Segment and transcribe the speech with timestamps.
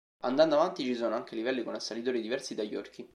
[0.21, 3.07] Andando avanti ci sono anche livelli con assalitori diversi dagli orchi.